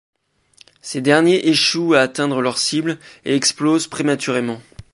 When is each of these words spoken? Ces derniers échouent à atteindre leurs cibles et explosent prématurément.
Ces 0.81 0.99
derniers 0.99 1.47
échouent 1.49 1.93
à 1.93 2.01
atteindre 2.01 2.41
leurs 2.41 2.57
cibles 2.57 2.97
et 3.23 3.35
explosent 3.35 3.85
prématurément. 3.85 4.59